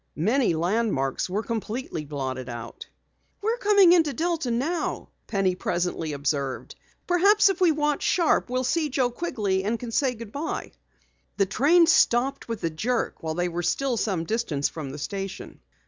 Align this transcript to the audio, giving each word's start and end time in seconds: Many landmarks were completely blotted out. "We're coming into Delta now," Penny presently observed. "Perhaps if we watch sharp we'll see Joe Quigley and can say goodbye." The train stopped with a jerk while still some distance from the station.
Many 0.15 0.55
landmarks 0.55 1.29
were 1.29 1.43
completely 1.43 2.05
blotted 2.05 2.49
out. 2.49 2.87
"We're 3.39 3.59
coming 3.59 3.93
into 3.93 4.13
Delta 4.13 4.49
now," 4.49 5.09
Penny 5.27 5.53
presently 5.53 6.13
observed. 6.13 6.73
"Perhaps 7.05 7.49
if 7.49 7.61
we 7.61 7.71
watch 7.71 8.01
sharp 8.01 8.49
we'll 8.49 8.63
see 8.63 8.89
Joe 8.89 9.11
Quigley 9.11 9.63
and 9.63 9.79
can 9.79 9.91
say 9.91 10.15
goodbye." 10.15 10.71
The 11.37 11.45
train 11.45 11.85
stopped 11.85 12.47
with 12.47 12.63
a 12.63 12.71
jerk 12.71 13.21
while 13.21 13.61
still 13.61 13.95
some 13.95 14.23
distance 14.23 14.69
from 14.69 14.89
the 14.89 14.97
station. 14.97 15.59